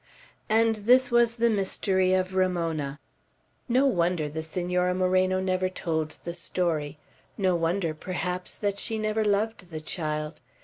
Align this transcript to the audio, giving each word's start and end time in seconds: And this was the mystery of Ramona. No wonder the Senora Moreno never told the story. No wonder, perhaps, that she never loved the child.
And 0.49 0.77
this 0.77 1.11
was 1.11 1.35
the 1.35 1.51
mystery 1.51 2.11
of 2.11 2.33
Ramona. 2.33 2.99
No 3.69 3.85
wonder 3.85 4.27
the 4.27 4.41
Senora 4.41 4.95
Moreno 4.95 5.39
never 5.39 5.69
told 5.69 6.17
the 6.23 6.33
story. 6.33 6.97
No 7.37 7.55
wonder, 7.55 7.93
perhaps, 7.93 8.57
that 8.57 8.79
she 8.79 8.97
never 8.97 9.23
loved 9.23 9.69
the 9.69 9.79
child. 9.79 10.41